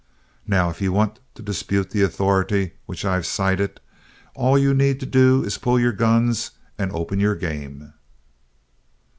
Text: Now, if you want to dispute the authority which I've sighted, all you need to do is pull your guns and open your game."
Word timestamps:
Now, 0.47 0.71
if 0.71 0.81
you 0.81 0.91
want 0.91 1.19
to 1.35 1.43
dispute 1.43 1.91
the 1.91 2.01
authority 2.01 2.71
which 2.87 3.05
I've 3.05 3.23
sighted, 3.27 3.79
all 4.33 4.57
you 4.57 4.73
need 4.73 4.99
to 5.01 5.05
do 5.05 5.43
is 5.43 5.59
pull 5.59 5.79
your 5.79 5.91
guns 5.91 6.49
and 6.75 6.91
open 6.91 7.19
your 7.19 7.35
game." 7.35 7.93